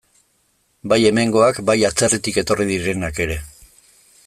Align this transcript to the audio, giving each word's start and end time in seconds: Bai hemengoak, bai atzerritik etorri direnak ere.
Bai 0.93 0.97
hemengoak, 1.09 1.59
bai 1.71 1.77
atzerritik 1.91 2.41
etorri 2.43 2.69
direnak 2.73 3.23
ere. 3.27 3.37